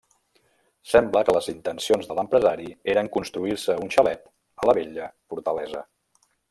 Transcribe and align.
Sembla 0.93 1.21
que 1.27 1.35
les 1.37 1.49
intencions 1.53 2.09
de 2.13 2.17
l'empresari 2.21 2.67
eren 2.95 3.13
construir-se 3.19 3.79
un 3.85 3.95
xalet 3.97 4.27
a 4.65 4.71
la 4.71 4.79
vella 4.83 5.11
fortalesa. 5.35 5.89